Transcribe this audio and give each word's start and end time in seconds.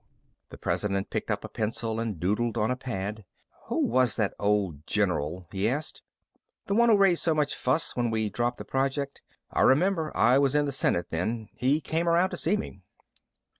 The 0.49 0.57
President 0.57 1.11
picked 1.11 1.29
up 1.29 1.45
a 1.45 1.47
pencil 1.47 1.99
and 1.99 2.19
doodled 2.19 2.57
on 2.57 2.71
a 2.71 2.75
pad. 2.75 3.23
"Who 3.67 3.85
was 3.85 4.15
that 4.15 4.33
old 4.39 4.87
general," 4.87 5.47
he 5.51 5.69
asked, 5.69 6.01
"the 6.65 6.73
one 6.73 6.89
who 6.89 6.97
raised 6.97 7.21
so 7.21 7.35
much 7.35 7.53
fuss 7.53 7.95
when 7.95 8.09
we 8.09 8.27
dropped 8.31 8.57
the 8.57 8.65
project? 8.65 9.21
I 9.51 9.61
remember 9.61 10.11
I 10.17 10.39
was 10.39 10.55
in 10.55 10.65
the 10.65 10.71
Senate 10.71 11.09
then. 11.09 11.49
He 11.53 11.81
came 11.81 12.09
around 12.09 12.31
to 12.31 12.37
see 12.37 12.57
me." 12.57 12.81